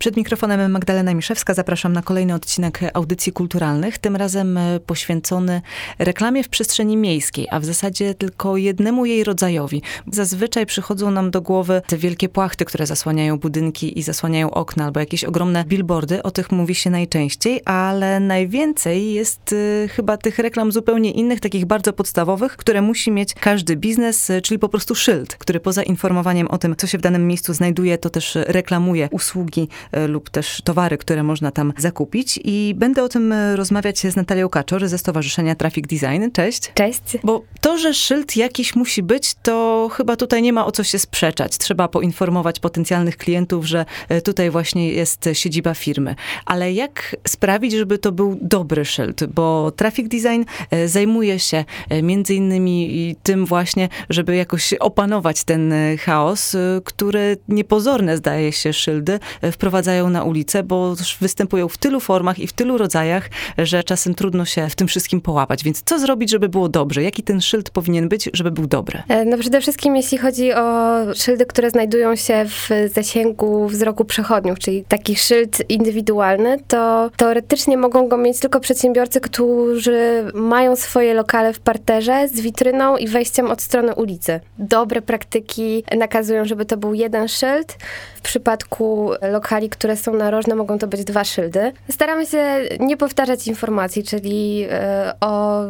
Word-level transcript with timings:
Przed 0.00 0.16
mikrofonem 0.16 0.70
Magdalena 0.70 1.14
Miszewska 1.14 1.54
zapraszam 1.54 1.92
na 1.92 2.02
kolejny 2.02 2.34
odcinek 2.34 2.80
audycji 2.94 3.32
kulturalnych, 3.32 3.98
tym 3.98 4.16
razem 4.16 4.56
e, 4.56 4.80
poświęcony 4.80 5.62
reklamie 5.98 6.44
w 6.44 6.48
przestrzeni 6.48 6.96
miejskiej, 6.96 7.46
a 7.50 7.60
w 7.60 7.64
zasadzie 7.64 8.14
tylko 8.14 8.56
jednemu 8.56 9.06
jej 9.06 9.24
rodzajowi. 9.24 9.82
Zazwyczaj 10.12 10.66
przychodzą 10.66 11.10
nam 11.10 11.30
do 11.30 11.42
głowy 11.42 11.82
te 11.86 11.96
wielkie 11.96 12.28
płachty, 12.28 12.64
które 12.64 12.86
zasłaniają 12.86 13.38
budynki 13.38 13.98
i 13.98 14.02
zasłaniają 14.02 14.50
okna, 14.50 14.84
albo 14.84 15.00
jakieś 15.00 15.24
ogromne 15.24 15.64
billboardy, 15.64 16.22
o 16.22 16.30
tych 16.30 16.52
mówi 16.52 16.74
się 16.74 16.90
najczęściej, 16.90 17.60
ale 17.64 18.20
najwięcej 18.20 19.12
jest 19.12 19.52
y, 19.52 19.88
chyba 19.92 20.16
tych 20.16 20.38
reklam 20.38 20.72
zupełnie 20.72 21.10
innych, 21.10 21.40
takich 21.40 21.64
bardzo 21.64 21.92
podstawowych, 21.92 22.56
które 22.56 22.82
musi 22.82 23.10
mieć 23.10 23.34
każdy 23.34 23.76
biznes, 23.76 24.30
y, 24.30 24.42
czyli 24.42 24.58
po 24.58 24.68
prostu 24.68 24.94
szyld, 24.94 25.36
który 25.36 25.60
poza 25.60 25.82
informowaniem 25.82 26.48
o 26.48 26.58
tym, 26.58 26.76
co 26.76 26.86
się 26.86 26.98
w 26.98 27.00
danym 27.00 27.26
miejscu 27.26 27.54
znajduje, 27.54 27.98
to 27.98 28.10
też 28.10 28.38
reklamuje 28.46 29.08
usługi 29.12 29.68
E, 29.89 29.89
lub 30.08 30.30
też 30.30 30.62
towary, 30.64 30.98
które 30.98 31.22
można 31.22 31.50
tam 31.50 31.72
zakupić. 31.78 32.40
I 32.44 32.74
będę 32.76 33.02
o 33.02 33.08
tym 33.08 33.32
e, 33.32 33.56
rozmawiać 33.56 33.98
z 33.98 34.16
Natalią 34.16 34.48
Kaczor 34.48 34.88
ze 34.88 34.98
Stowarzyszenia 34.98 35.54
Traffic 35.54 35.86
Design. 35.86 36.30
Cześć. 36.32 36.72
Cześć. 36.74 37.00
Bo 37.24 37.42
to, 37.60 37.78
że 37.78 37.94
szyld 37.94 38.36
jakiś 38.36 38.76
musi 38.76 39.02
być, 39.02 39.34
to 39.42 39.88
chyba 39.92 40.16
tutaj 40.16 40.42
nie 40.42 40.52
ma 40.52 40.66
o 40.66 40.72
co 40.72 40.84
się 40.84 40.98
sprzeczać. 40.98 41.58
Trzeba 41.58 41.88
poinformować 41.88 42.60
potencjalnych 42.60 43.16
klientów, 43.16 43.66
że 43.66 43.84
e, 44.08 44.20
tutaj 44.20 44.50
właśnie 44.50 44.88
jest 44.88 45.28
siedziba 45.32 45.74
firmy. 45.74 46.14
Ale 46.46 46.72
jak 46.72 47.16
sprawić, 47.28 47.72
żeby 47.72 47.98
to 47.98 48.12
był 48.12 48.38
dobry 48.42 48.84
szyld? 48.84 49.24
Bo 49.24 49.72
Traffic 49.76 50.08
Design 50.08 50.42
zajmuje 50.86 51.38
się 51.38 51.64
między 52.02 52.34
innymi 52.34 53.16
tym 53.22 53.46
właśnie, 53.46 53.88
żeby 54.10 54.36
jakoś 54.36 54.74
opanować 54.74 55.44
ten 55.44 55.74
chaos, 56.04 56.56
który 56.84 57.36
niepozorne 57.48 58.16
zdaje 58.16 58.52
się 58.52 58.72
szyldy 58.72 59.18
wprowadza 59.52 59.79
wprowadzają 59.80 60.10
na 60.10 60.24
ulicę, 60.24 60.62
bo 60.62 60.94
występują 61.20 61.68
w 61.68 61.78
tylu 61.78 62.00
formach 62.00 62.38
i 62.38 62.46
w 62.46 62.52
tylu 62.52 62.78
rodzajach, 62.78 63.30
że 63.58 63.84
czasem 63.84 64.14
trudno 64.14 64.44
się 64.44 64.68
w 64.68 64.74
tym 64.74 64.88
wszystkim 64.88 65.20
połapać. 65.20 65.64
Więc 65.64 65.82
co 65.84 65.98
zrobić, 65.98 66.30
żeby 66.30 66.48
było 66.48 66.68
dobrze? 66.68 67.02
Jaki 67.02 67.22
ten 67.22 67.40
szyld 67.40 67.70
powinien 67.70 68.08
być, 68.08 68.30
żeby 68.32 68.50
był 68.50 68.66
dobry? 68.66 69.02
E, 69.08 69.24
no 69.24 69.38
przede 69.38 69.60
wszystkim 69.60 69.96
jeśli 69.96 70.18
chodzi 70.18 70.52
o 70.52 70.96
szyldy, 71.14 71.46
które 71.46 71.70
znajdują 71.70 72.16
się 72.16 72.44
w 72.48 72.68
zasięgu 72.94 73.68
wzroku 73.68 74.04
przechodniów, 74.04 74.58
czyli 74.58 74.84
taki 74.88 75.16
szyld 75.16 75.70
indywidualny, 75.70 76.58
to 76.68 77.10
teoretycznie 77.16 77.76
mogą 77.76 78.08
go 78.08 78.16
mieć 78.16 78.40
tylko 78.40 78.60
przedsiębiorcy, 78.60 79.20
którzy 79.20 80.30
mają 80.34 80.76
swoje 80.76 81.14
lokale 81.14 81.52
w 81.52 81.60
parterze 81.60 82.28
z 82.28 82.40
witryną 82.40 82.96
i 82.96 83.08
wejściem 83.08 83.50
od 83.50 83.62
strony 83.62 83.94
ulicy. 83.94 84.40
Dobre 84.58 85.02
praktyki 85.02 85.84
nakazują, 85.98 86.44
żeby 86.44 86.64
to 86.64 86.76
był 86.76 86.94
jeden 86.94 87.28
szyld. 87.28 87.76
W 88.20 88.22
przypadku 88.22 89.10
lokali, 89.32 89.70
które 89.70 89.96
są 89.96 90.14
narożne, 90.14 90.54
mogą 90.54 90.78
to 90.78 90.86
być 90.86 91.04
dwa 91.04 91.24
szyldy. 91.24 91.72
Staramy 91.90 92.26
się 92.26 92.44
nie 92.80 92.96
powtarzać 92.96 93.46
informacji, 93.46 94.02
czyli 94.02 94.66
e, 94.70 95.12
o 95.20 95.62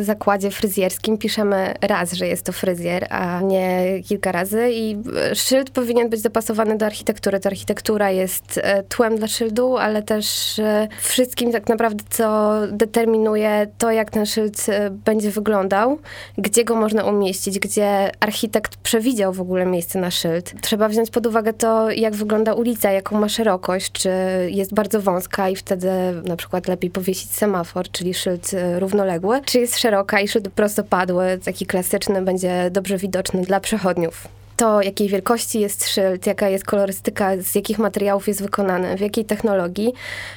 zakładzie 0.00 0.50
fryzjerskim 0.50 1.18
piszemy 1.18 1.74
raz, 1.80 2.12
że 2.12 2.26
jest 2.26 2.42
to 2.42 2.52
fryzjer, 2.52 3.06
a 3.10 3.40
nie 3.40 3.84
kilka 4.08 4.32
razy 4.32 4.70
i 4.72 4.96
szyld 5.34 5.70
powinien 5.70 6.08
być 6.08 6.22
dopasowany 6.22 6.76
do 6.76 6.86
architektury. 6.86 7.40
To 7.40 7.48
architektura 7.48 8.10
jest 8.10 8.60
e, 8.62 8.82
tłem 8.82 9.16
dla 9.16 9.28
szyldu, 9.28 9.76
ale 9.76 10.02
też 10.02 10.58
e, 10.58 10.88
wszystkim 11.00 11.52
tak 11.52 11.68
naprawdę, 11.68 12.04
co 12.10 12.52
determinuje 12.70 13.66
to, 13.78 13.90
jak 13.90 14.10
ten 14.10 14.26
szyld 14.26 14.66
będzie 14.90 15.30
wyglądał, 15.30 15.98
gdzie 16.38 16.64
go 16.64 16.76
można 16.76 17.04
umieścić, 17.04 17.58
gdzie 17.58 18.10
architekt 18.20 18.76
przewidział 18.76 19.32
w 19.32 19.40
ogóle 19.40 19.66
miejsce 19.66 19.98
na 19.98 20.10
szyld. 20.10 20.52
Trzeba 20.60 20.88
wziąć 20.88 21.10
pod 21.10 21.26
uwagę 21.26 21.52
to, 21.52 21.90
jak 21.96 22.14
wygląda 22.14 22.54
ulica, 22.54 22.90
jaką 22.90 23.20
ma 23.20 23.28
szerokość, 23.28 23.92
czy 23.92 24.10
jest 24.50 24.74
bardzo 24.74 25.00
wąska 25.00 25.48
i 25.48 25.56
wtedy 25.56 25.88
na 26.24 26.36
przykład 26.36 26.68
lepiej 26.68 26.90
powiesić 26.90 27.30
semafor, 27.30 27.90
czyli 27.90 28.14
szyld 28.14 28.54
e, 28.54 28.80
równoległy, 28.80 29.40
czy 29.44 29.58
jest 29.60 29.78
szeroka 29.78 30.20
i 30.20 30.28
szyld 30.28 30.48
prostopadły, 30.48 31.38
taki 31.44 31.66
klasyczny, 31.66 32.22
będzie 32.22 32.70
dobrze 32.70 32.98
widoczny 32.98 33.42
dla 33.42 33.60
przechodniów 33.60 34.28
to, 34.56 34.82
jakiej 34.82 35.08
wielkości 35.08 35.60
jest 35.60 35.88
szyld, 35.88 36.26
jaka 36.26 36.48
jest 36.48 36.64
kolorystyka, 36.64 37.30
z 37.40 37.54
jakich 37.54 37.78
materiałów 37.78 38.28
jest 38.28 38.42
wykonany, 38.42 38.96
w 38.96 39.00
jakiej 39.00 39.24
technologii. 39.24 39.92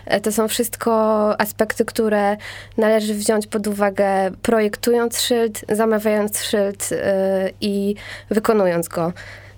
E, 0.06 0.22
to 0.22 0.32
są 0.32 0.48
wszystko 0.48 0.92
aspekty, 1.42 1.86
które 1.86 2.38
należy 2.78 3.14
wziąć 3.14 3.48
pod 3.48 3.68
uwagę 3.68 4.32
projektując 4.42 5.22
szyld, 5.22 5.66
zamawiając 5.70 6.44
szyld 6.44 6.92
yy, 6.92 6.98
i 7.62 7.96
wykonując 8.30 8.88
go 8.88 9.14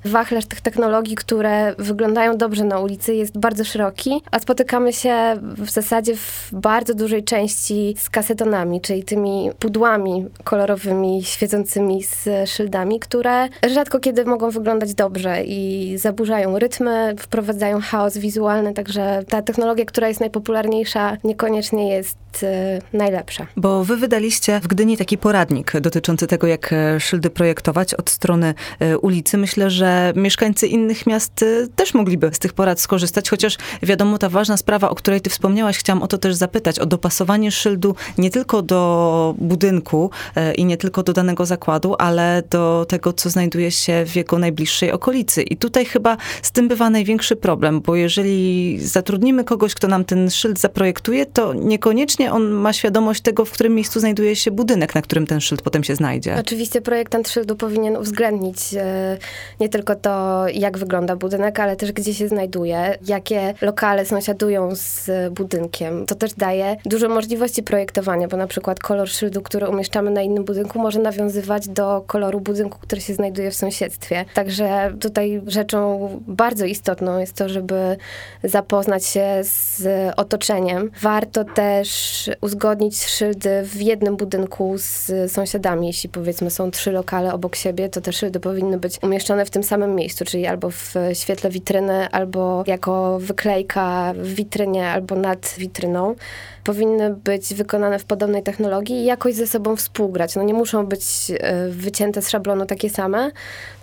wachlarz 0.05 0.45
tych 0.45 0.61
technologii, 0.61 1.15
które 1.15 1.75
wyglądają 1.77 2.37
dobrze 2.37 2.63
na 2.63 2.79
ulicy 2.79 3.15
jest 3.15 3.37
bardzo 3.37 3.63
szeroki, 3.63 4.21
a 4.31 4.39
spotykamy 4.39 4.93
się 4.93 5.15
w 5.41 5.69
zasadzie 5.69 6.15
w 6.15 6.49
bardzo 6.51 6.93
dużej 6.93 7.23
części 7.23 7.95
z 7.97 8.09
kasetonami, 8.09 8.81
czyli 8.81 9.03
tymi 9.03 9.49
pudłami 9.59 10.25
kolorowymi, 10.43 11.23
świecącymi 11.23 12.03
z 12.03 12.49
szyldami, 12.49 12.99
które 12.99 13.49
rzadko 13.73 13.99
kiedy 13.99 14.25
mogą 14.25 14.49
wyglądać 14.49 14.93
dobrze 14.93 15.43
i 15.43 15.93
zaburzają 15.97 16.59
rytmy, 16.59 17.15
wprowadzają 17.19 17.79
chaos 17.81 18.17
wizualny, 18.17 18.73
także 18.73 19.23
ta 19.27 19.41
technologia, 19.41 19.85
która 19.85 20.07
jest 20.07 20.19
najpopularniejsza, 20.19 21.17
niekoniecznie 21.23 21.89
jest 21.89 22.17
y, 22.43 22.97
najlepsza. 22.97 23.47
Bo 23.57 23.83
wy 23.83 23.97
wydaliście 23.97 24.59
w 24.59 24.67
Gdyni 24.67 24.97
taki 24.97 25.17
poradnik 25.17 25.79
dotyczący 25.79 26.27
tego, 26.27 26.47
jak 26.47 26.73
e, 26.73 26.99
szyldy 26.99 27.29
projektować 27.29 27.93
od 27.93 28.09
strony 28.09 28.53
e, 28.79 28.97
ulicy. 28.97 29.37
Myślę, 29.37 29.69
że 29.69 29.90
mieszkańcy 30.15 30.67
innych 30.67 31.07
miast 31.07 31.41
y, 31.41 31.67
też 31.75 31.93
mogliby 31.93 32.29
z 32.33 32.39
tych 32.39 32.53
porad 32.53 32.79
skorzystać, 32.79 33.29
chociaż 33.29 33.57
wiadomo, 33.83 34.17
ta 34.17 34.29
ważna 34.29 34.57
sprawa, 34.57 34.89
o 34.89 34.95
której 34.95 35.21
ty 35.21 35.29
wspomniałaś, 35.29 35.77
chciałam 35.77 36.03
o 36.03 36.07
to 36.07 36.17
też 36.17 36.35
zapytać, 36.35 36.79
o 36.79 36.85
dopasowanie 36.85 37.51
szyldu 37.51 37.95
nie 38.17 38.29
tylko 38.29 38.61
do 38.61 39.35
budynku 39.37 40.09
y, 40.37 40.53
i 40.53 40.65
nie 40.65 40.77
tylko 40.77 41.03
do 41.03 41.13
danego 41.13 41.45
zakładu, 41.45 41.95
ale 41.99 42.43
do 42.49 42.85
tego, 42.89 43.13
co 43.13 43.29
znajduje 43.29 43.71
się 43.71 44.05
w 44.05 44.15
jego 44.15 44.39
najbliższej 44.39 44.91
okolicy. 44.91 45.41
I 45.43 45.57
tutaj 45.57 45.85
chyba 45.85 46.17
z 46.41 46.51
tym 46.51 46.67
bywa 46.67 46.89
największy 46.89 47.35
problem, 47.35 47.81
bo 47.81 47.95
jeżeli 47.95 48.79
zatrudnimy 48.79 49.43
kogoś, 49.43 49.75
kto 49.75 49.87
nam 49.87 50.05
ten 50.05 50.29
szyld 50.29 50.59
zaprojektuje, 50.59 51.25
to 51.25 51.53
niekoniecznie 51.53 52.33
on 52.33 52.49
ma 52.49 52.73
świadomość 52.73 53.21
tego, 53.21 53.45
w 53.45 53.51
którym 53.51 53.75
miejscu 53.75 53.99
znajduje 53.99 54.35
się 54.35 54.51
budynek, 54.51 54.95
na 54.95 55.01
którym 55.01 55.27
ten 55.27 55.41
szyld 55.41 55.61
potem 55.61 55.83
się 55.83 55.95
znajdzie. 55.95 56.35
Oczywiście 56.39 56.81
projektant 56.81 57.29
szyldu 57.29 57.55
powinien 57.55 57.97
uwzględnić 57.97 58.57
e, 58.77 59.17
nie 59.59 59.69
tylko 59.69 59.80
tylko 59.81 59.95
to, 59.95 60.45
jak 60.53 60.77
wygląda 60.77 61.15
budynek, 61.15 61.59
ale 61.59 61.75
też 61.75 61.91
gdzie 61.91 62.13
się 62.13 62.27
znajduje, 62.27 62.97
jakie 63.07 63.53
lokale 63.61 64.05
sąsiadują 64.05 64.75
z 64.75 65.09
budynkiem. 65.33 66.05
To 66.05 66.15
też 66.15 66.33
daje 66.33 66.77
dużo 66.85 67.09
możliwości 67.09 67.63
projektowania, 67.63 68.27
bo 68.27 68.37
na 68.37 68.47
przykład 68.47 68.79
kolor 68.79 69.09
szyldu, 69.09 69.41
który 69.41 69.69
umieszczamy 69.69 70.11
na 70.11 70.21
innym 70.21 70.43
budynku, 70.43 70.79
może 70.79 70.99
nawiązywać 70.99 71.67
do 71.67 72.03
koloru 72.07 72.41
budynku, 72.41 72.79
który 72.81 73.01
się 73.01 73.13
znajduje 73.13 73.51
w 73.51 73.55
sąsiedztwie. 73.55 74.25
Także 74.33 74.93
tutaj 74.99 75.41
rzeczą 75.47 76.09
bardzo 76.27 76.65
istotną 76.65 77.19
jest 77.19 77.35
to, 77.35 77.49
żeby 77.49 77.97
zapoznać 78.43 79.05
się 79.05 79.25
z 79.41 79.83
otoczeniem. 80.17 80.91
Warto 81.01 81.43
też 81.43 82.29
uzgodnić 82.41 83.05
szyldy 83.05 83.63
w 83.63 83.81
jednym 83.81 84.17
budynku 84.17 84.73
z 84.77 85.11
sąsiadami. 85.31 85.87
Jeśli 85.87 86.09
powiedzmy 86.09 86.51
są 86.51 86.71
trzy 86.71 86.91
lokale 86.91 87.33
obok 87.33 87.55
siebie, 87.55 87.89
to 87.89 88.01
te 88.01 88.13
szyldy 88.13 88.39
powinny 88.39 88.79
być 88.79 89.03
umieszczone 89.03 89.45
w 89.45 89.49
tym 89.49 89.63
samym 89.63 89.70
miejscu, 89.77 90.25
czyli 90.25 90.47
albo 90.47 90.71
w 90.71 90.93
świetle 91.13 91.49
witryny, 91.49 92.09
albo 92.11 92.63
jako 92.67 93.19
wyklejka 93.19 94.13
w 94.17 94.27
witrynie, 94.27 94.89
albo 94.89 95.15
nad 95.15 95.55
witryną 95.57 96.15
powinny 96.63 97.15
być 97.15 97.53
wykonane 97.53 97.99
w 97.99 98.05
podobnej 98.05 98.43
technologii 98.43 98.95
i 98.95 99.05
jakoś 99.05 99.35
ze 99.35 99.47
sobą 99.47 99.75
współgrać. 99.75 100.35
No 100.35 100.43
nie 100.43 100.53
muszą 100.53 100.85
być 100.85 101.01
e, 101.29 101.69
wycięte 101.69 102.21
z 102.21 102.29
szablonu 102.29 102.65
takie 102.65 102.89
same, 102.89 103.31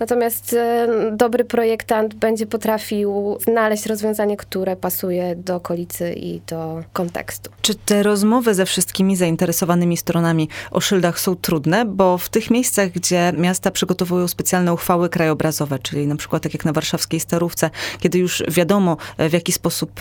natomiast 0.00 0.52
e, 0.52 0.88
dobry 1.12 1.44
projektant 1.44 2.14
będzie 2.14 2.47
potrafił 2.47 3.38
znaleźć 3.41 3.87
rozwiązanie, 3.87 4.37
które 4.37 4.76
pasuje 4.76 5.37
do 5.37 5.56
okolicy 5.56 6.12
i 6.12 6.41
do 6.47 6.82
kontekstu. 6.93 7.50
Czy 7.62 7.75
te 7.75 8.02
rozmowy 8.02 8.55
ze 8.55 8.67
wszystkimi 8.67 9.17
zainteresowanymi 9.17 9.97
stronami 9.97 10.49
o 10.70 10.81
szyldach 10.81 11.20
są 11.20 11.37
trudne? 11.37 11.85
Bo 11.85 12.19
w 12.19 12.29
tych 12.29 12.50
miejscach, 12.50 12.91
gdzie 12.91 13.32
miasta 13.37 13.70
przygotowują 13.70 14.29
specjalne 14.29 14.73
uchwały 14.73 15.08
krajobrazowe, 15.08 15.79
czyli 15.79 16.06
na 16.06 16.17
przykład 16.17 16.43
tak 16.43 16.55
jak 16.55 16.64
na 16.64 16.73
warszawskiej 16.73 17.20
Starówce, 17.20 17.70
kiedy 18.00 18.19
już 18.19 18.43
wiadomo 18.49 18.97
w 19.19 19.32
jaki 19.32 19.52
sposób 19.52 20.00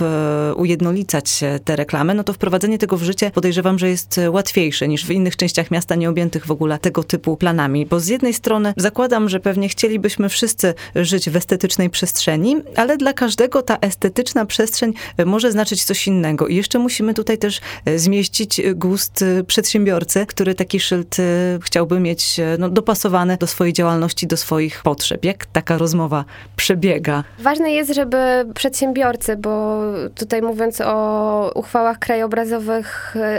ujednolicać 0.56 1.40
te 1.64 1.76
reklamy, 1.76 2.14
no 2.14 2.24
to 2.24 2.32
wprowadzenie 2.32 2.67
tego 2.76 2.96
w 2.96 3.02
życie 3.02 3.30
podejrzewam, 3.30 3.78
że 3.78 3.88
jest 3.88 4.20
łatwiejsze 4.30 4.88
niż 4.88 5.06
w 5.06 5.10
innych 5.10 5.36
częściach 5.36 5.70
miasta 5.70 5.94
nie 5.94 6.10
objętych 6.10 6.46
w 6.46 6.50
ogóle 6.50 6.78
tego 6.78 7.04
typu 7.04 7.36
planami. 7.36 7.86
Bo 7.86 8.00
z 8.00 8.08
jednej 8.08 8.34
strony 8.34 8.74
zakładam, 8.76 9.28
że 9.28 9.40
pewnie 9.40 9.68
chcielibyśmy 9.68 10.28
wszyscy 10.28 10.74
żyć 10.94 11.30
w 11.30 11.36
estetycznej 11.36 11.90
przestrzeni, 11.90 12.56
ale 12.76 12.96
dla 12.96 13.12
każdego 13.12 13.62
ta 13.62 13.76
estetyczna 13.80 14.46
przestrzeń 14.46 14.92
może 15.26 15.52
znaczyć 15.52 15.84
coś 15.84 16.06
innego. 16.06 16.46
I 16.46 16.56
jeszcze 16.56 16.78
musimy 16.78 17.14
tutaj 17.14 17.38
też 17.38 17.60
e, 17.84 17.98
zmieścić 17.98 18.60
gust 18.74 19.22
e, 19.22 19.44
przedsiębiorcy, 19.44 20.26
który 20.26 20.54
taki 20.54 20.80
szyld 20.80 21.16
e, 21.20 21.22
chciałby 21.62 22.00
mieć 22.00 22.40
no, 22.58 22.68
dopasowany 22.68 23.36
do 23.36 23.46
swojej 23.46 23.72
działalności, 23.72 24.26
do 24.26 24.36
swoich 24.36 24.82
potrzeb. 24.82 25.24
Jak 25.24 25.46
taka 25.46 25.78
rozmowa 25.78 26.24
przebiega? 26.56 27.24
Ważne 27.38 27.70
jest, 27.70 27.94
żeby 27.94 28.18
przedsiębiorcy, 28.54 29.36
bo 29.36 29.80
tutaj 30.14 30.42
mówiąc 30.42 30.80
o 30.80 31.52
uchwałach 31.54 31.98
krajobrazowych, 31.98 32.57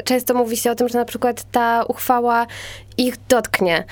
często 0.03 0.33
mówi 0.33 0.57
się 0.57 0.71
o 0.71 0.75
tym, 0.75 0.89
że 0.89 0.99
na 0.99 1.05
przykład 1.05 1.45
ta 1.51 1.83
uchwała 1.83 2.47
ich 2.97 3.15
dotknie. 3.29 3.83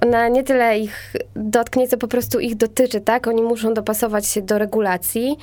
Ona 0.00 0.28
nie 0.28 0.42
tyle 0.42 0.78
ich 0.78 1.12
dotknie, 1.36 1.88
co 1.88 1.96
po 1.98 2.08
prostu 2.08 2.40
ich 2.40 2.54
dotyczy, 2.54 3.00
tak? 3.00 3.26
Oni 3.26 3.42
muszą 3.42 3.74
dopasować 3.74 4.26
się 4.26 4.42
do 4.42 4.58
regulacji 4.58 5.36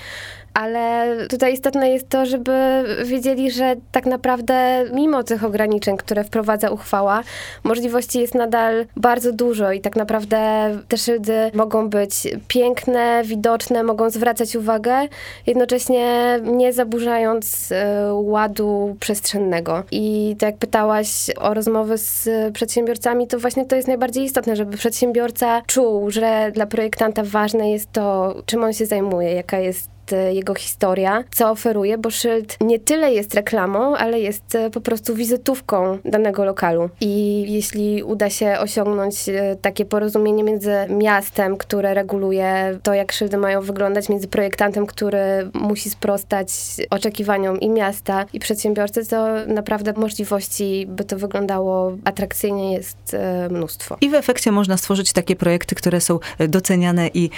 ale 0.53 1.17
tutaj 1.29 1.53
istotne 1.53 1.89
jest 1.89 2.09
to, 2.09 2.25
żeby 2.25 2.83
wiedzieli, 3.05 3.51
że 3.51 3.75
tak 3.91 4.05
naprawdę 4.05 4.85
mimo 4.93 5.23
tych 5.23 5.43
ograniczeń, 5.43 5.97
które 5.97 6.23
wprowadza 6.23 6.69
uchwała, 6.69 7.23
możliwości 7.63 8.19
jest 8.19 8.35
nadal 8.35 8.85
bardzo 8.95 9.31
dużo 9.31 9.71
i 9.71 9.81
tak 9.81 9.95
naprawdę 9.95 10.69
te 10.87 10.97
szyldy 10.97 11.51
mogą 11.53 11.89
być 11.89 12.27
piękne, 12.47 13.21
widoczne, 13.25 13.83
mogą 13.83 14.09
zwracać 14.09 14.55
uwagę, 14.55 15.07
jednocześnie 15.47 16.39
nie 16.43 16.73
zaburzając 16.73 17.71
e, 17.71 18.13
ładu 18.13 18.95
przestrzennego. 18.99 19.83
I 19.91 20.35
tak 20.39 20.49
jak 20.49 20.57
pytałaś 20.57 21.07
o 21.37 21.53
rozmowy 21.53 21.97
z 21.97 22.29
przedsiębiorcami, 22.53 23.27
to 23.27 23.39
właśnie 23.39 23.65
to 23.65 23.75
jest 23.75 23.87
najbardziej 23.87 24.23
istotne, 24.23 24.55
żeby 24.55 24.77
przedsiębiorca 24.77 25.61
czuł, 25.67 26.11
że 26.11 26.51
dla 26.53 26.65
projektanta 26.65 27.21
ważne 27.25 27.71
jest 27.71 27.91
to, 27.91 28.35
czym 28.45 28.63
on 28.63 28.73
się 28.73 28.85
zajmuje, 28.85 29.33
jaka 29.33 29.59
jest 29.59 29.92
jego 30.11 30.55
historia, 30.55 31.23
co 31.31 31.49
oferuje, 31.49 31.97
bo 31.97 32.09
szyld 32.09 32.57
nie 32.61 32.79
tyle 32.79 33.13
jest 33.13 33.33
reklamą, 33.33 33.95
ale 33.95 34.19
jest 34.19 34.55
e, 34.55 34.69
po 34.69 34.81
prostu 34.81 35.15
wizytówką 35.15 35.97
danego 36.05 36.45
lokalu. 36.45 36.89
I 37.01 37.45
jeśli 37.53 38.03
uda 38.03 38.29
się 38.29 38.55
osiągnąć 38.59 39.29
e, 39.29 39.55
takie 39.61 39.85
porozumienie 39.85 40.43
między 40.43 40.73
miastem, 40.89 41.57
które 41.57 41.93
reguluje 41.93 42.79
to, 42.83 42.93
jak 42.93 43.11
szyldy 43.11 43.37
mają 43.37 43.61
wyglądać, 43.61 44.09
między 44.09 44.27
projektantem, 44.27 44.85
który 44.85 45.19
musi 45.53 45.89
sprostać 45.89 46.49
oczekiwaniom 46.89 47.59
i 47.59 47.69
miasta, 47.69 48.25
i 48.33 48.39
przedsiębiorcy, 48.39 49.05
to 49.05 49.27
naprawdę 49.47 49.93
możliwości, 49.97 50.85
by 50.89 51.03
to 51.03 51.17
wyglądało 51.17 51.97
atrakcyjnie, 52.05 52.73
jest 52.73 53.15
mnóstwo. 53.49 53.97
I 54.01 54.09
w 54.09 54.13
efekcie 54.13 54.51
można 54.51 54.77
stworzyć 54.77 55.13
takie 55.13 55.35
projekty, 55.35 55.75
które 55.75 56.01
są 56.01 56.19
doceniane 56.39 57.09
i 57.13 57.29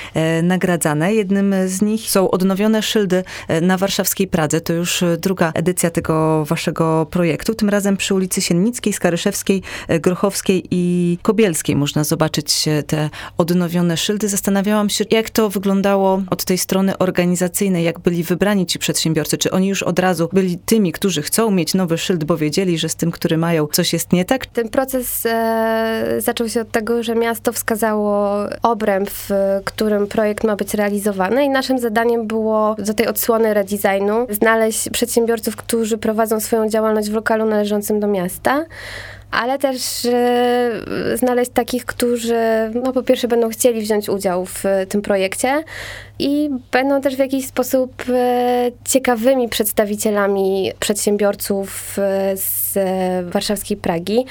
nagradzane. 0.43 1.13
Jednym 1.13 1.55
z 1.65 1.81
nich 1.81 2.09
są 2.09 2.31
odnowione 2.31 2.54
odnowione 2.55 2.81
szyldy 2.81 3.23
e, 3.47 3.61
na 3.61 3.77
warszawskiej 3.77 4.27
Pradze. 4.27 4.61
To 4.61 4.73
już 4.73 5.03
e, 5.03 5.17
druga 5.17 5.51
edycja 5.55 5.89
tego 5.89 6.45
waszego 6.45 7.07
projektu. 7.11 7.55
Tym 7.55 7.69
razem 7.69 7.97
przy 7.97 8.13
ulicy 8.13 8.41
Siennickiej, 8.41 8.93
Skaryszewskiej, 8.93 9.61
e, 9.87 9.99
Grochowskiej 9.99 10.63
i 10.71 11.17
Kobielskiej 11.21 11.75
można 11.75 12.03
zobaczyć 12.03 12.65
te 12.87 13.09
odnowione 13.37 13.97
szyldy. 13.97 14.29
Zastanawiałam 14.29 14.89
się, 14.89 15.05
jak 15.11 15.29
to 15.29 15.49
wyglądało 15.49 16.21
od 16.29 16.45
tej 16.45 16.57
strony 16.57 16.97
organizacyjnej, 16.97 17.83
jak 17.83 17.99
byli 17.99 18.23
wybrani 18.23 18.65
ci 18.65 18.79
przedsiębiorcy. 18.79 19.37
Czy 19.37 19.51
oni 19.51 19.67
już 19.67 19.83
od 19.83 19.99
razu 19.99 20.29
byli 20.33 20.57
tymi, 20.57 20.91
którzy 20.91 21.21
chcą 21.21 21.51
mieć 21.51 21.73
nowy 21.73 21.97
szyld, 21.97 22.23
bo 22.23 22.37
wiedzieli, 22.37 22.77
że 22.77 22.89
z 22.89 22.95
tym, 22.95 23.11
który 23.11 23.37
mają, 23.37 23.67
coś 23.67 23.93
jest 23.93 24.13
nie 24.13 24.25
tak? 24.25 24.45
Ten 24.45 24.69
proces 24.69 25.25
e, 25.25 26.15
zaczął 26.17 26.49
się 26.49 26.61
od 26.61 26.71
tego, 26.71 27.03
że 27.03 27.15
miasto 27.15 27.53
wskazało 27.53 28.37
obręb, 28.63 29.09
w 29.09 29.29
którym 29.65 30.07
projekt 30.07 30.43
ma 30.43 30.55
być 30.55 30.73
realizowany 30.73 31.45
i 31.45 31.49
naszym 31.49 31.79
zadaniem 31.79 32.27
było 32.27 32.44
było 32.45 32.75
do 32.77 32.93
tej 32.93 33.07
odsłony 33.07 33.53
redesignu 33.53 34.27
znaleźć 34.29 34.89
przedsiębiorców, 34.89 35.55
którzy 35.55 35.97
prowadzą 35.97 36.39
swoją 36.39 36.69
działalność 36.69 37.09
w 37.09 37.13
lokalu 37.13 37.45
należącym 37.45 37.99
do 37.99 38.07
miasta 38.07 38.65
ale 39.31 39.59
też 39.59 40.05
e, 40.05 40.71
znaleźć 41.15 41.51
takich, 41.51 41.85
którzy 41.85 42.35
no, 42.83 42.93
po 42.93 43.03
pierwsze 43.03 43.27
będą 43.27 43.49
chcieli 43.49 43.81
wziąć 43.81 44.09
udział 44.09 44.45
w 44.45 44.63
tym 44.89 45.01
projekcie 45.01 45.63
i 46.19 46.49
będą 46.71 47.01
też 47.01 47.15
w 47.15 47.19
jakiś 47.19 47.47
sposób 47.47 48.03
e, 48.09 48.71
ciekawymi 48.85 49.49
przedstawicielami 49.49 50.71
przedsiębiorców 50.79 51.99
e, 51.99 52.37
z 52.37 52.73
warszawskiej 53.29 53.77
Pragi. 53.77 54.25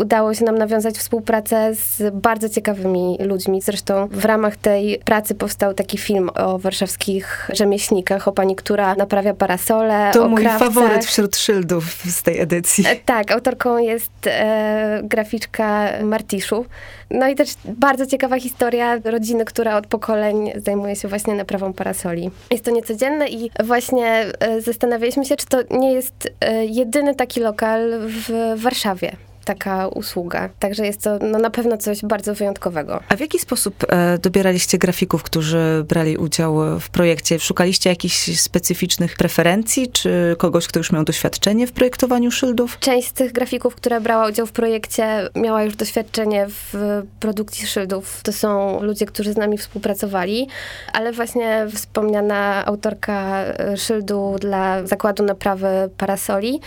Udało 0.00 0.34
się 0.34 0.44
nam 0.44 0.58
nawiązać 0.58 0.98
współpracę 0.98 1.74
z 1.74 2.14
bardzo 2.14 2.48
ciekawymi 2.48 3.18
ludźmi. 3.20 3.60
Zresztą 3.62 4.08
w 4.12 4.24
ramach 4.24 4.56
tej 4.56 4.98
pracy 5.04 5.34
powstał 5.34 5.74
taki 5.74 5.98
film 5.98 6.30
o 6.34 6.58
warszawskich 6.58 7.50
rzemieślnikach, 7.52 8.28
o 8.28 8.32
pani, 8.32 8.56
która 8.56 8.94
naprawia 8.94 9.34
parasole. 9.34 10.10
To 10.12 10.28
mój 10.28 10.42
krawcach. 10.42 10.68
faworyt 10.68 11.04
wśród 11.04 11.36
szyldów 11.36 11.84
z 12.04 12.22
tej 12.22 12.40
edycji. 12.40 12.84
Tak, 13.04 13.30
autorką 13.30 13.78
jest 13.78 14.12
e, 14.26 15.00
graficzka 15.04 15.88
Martiszu. 16.02 16.64
No 17.10 17.28
i 17.28 17.34
też 17.34 17.50
bardzo 17.64 18.06
ciekawa 18.06 18.40
historia 18.40 18.98
rodziny, 19.04 19.44
która 19.44 19.76
od 19.76 19.86
pokoleń 19.86 20.52
zajmuje 20.56 20.96
się 20.96 21.08
właśnie 21.08 21.34
naprawą 21.34 21.72
parasoli. 21.72 22.30
Jest 22.50 22.64
to 22.64 22.70
niecodzienne 22.70 23.28
i 23.28 23.50
właśnie 23.64 24.26
e, 24.40 24.60
zastanawialiśmy 24.60 25.24
się, 25.24 25.36
czy 25.36 25.46
to 25.46 25.58
nie 25.70 25.92
jest 25.92 26.32
e, 26.40 26.64
jedyny 26.64 27.14
taki 27.14 27.40
lokal 27.40 28.00
w 28.06 28.52
Warszawie 28.56 29.16
taka 29.54 29.88
usługa. 29.88 30.48
Także 30.58 30.86
jest 30.86 31.02
to 31.02 31.18
no, 31.18 31.38
na 31.38 31.50
pewno 31.50 31.76
coś 31.76 32.02
bardzo 32.02 32.34
wyjątkowego. 32.34 33.00
A 33.08 33.16
w 33.16 33.20
jaki 33.20 33.38
sposób 33.38 33.74
e, 33.88 34.18
dobieraliście 34.18 34.78
grafików, 34.78 35.22
którzy 35.22 35.84
brali 35.88 36.16
udział 36.16 36.80
w 36.80 36.90
projekcie? 36.90 37.38
Szukaliście 37.38 37.90
jakichś 37.90 38.40
specyficznych 38.40 39.16
preferencji, 39.16 39.88
czy 39.92 40.36
kogoś, 40.38 40.66
kto 40.66 40.80
już 40.80 40.92
miał 40.92 41.04
doświadczenie 41.04 41.66
w 41.66 41.72
projektowaniu 41.72 42.30
szyldów? 42.30 42.78
Część 42.78 43.08
z 43.08 43.12
tych 43.12 43.32
grafików, 43.32 43.74
która 43.74 44.00
brała 44.00 44.28
udział 44.28 44.46
w 44.46 44.52
projekcie, 44.52 45.28
miała 45.34 45.62
już 45.62 45.76
doświadczenie 45.76 46.46
w 46.48 46.74
produkcji 47.20 47.66
szyldów. 47.66 48.20
To 48.22 48.32
są 48.32 48.82
ludzie, 48.82 49.06
którzy 49.06 49.32
z 49.32 49.36
nami 49.36 49.58
współpracowali, 49.58 50.48
ale 50.92 51.12
właśnie 51.12 51.66
wspomniana 51.74 52.66
autorka 52.66 53.44
e, 53.44 53.76
szyldu 53.76 54.36
dla 54.40 54.86
zakładu 54.86 55.22
naprawy 55.24 55.90
parasoli 55.96 56.60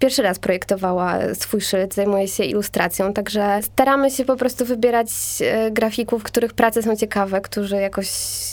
pierwszy 0.00 0.22
raz 0.22 0.38
projektowała 0.38 1.18
swój 1.34 1.60
szyld, 1.60 1.94
zajmuje 1.94 2.28
się 2.30 2.44
ilustracją, 2.44 3.12
także 3.12 3.60
staramy 3.62 4.10
się 4.10 4.24
po 4.24 4.36
prostu 4.36 4.64
wybierać 4.64 5.08
e, 5.40 5.70
grafików, 5.70 6.22
których 6.22 6.54
prace 6.54 6.82
są 6.82 6.96
ciekawe, 6.96 7.40
którzy 7.40 7.76
jakoś 7.76 8.08